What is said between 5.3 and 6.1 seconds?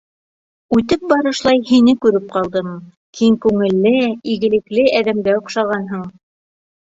оҡшағанһың.